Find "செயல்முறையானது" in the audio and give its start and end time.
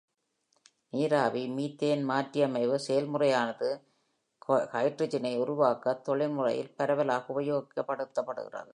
2.87-3.69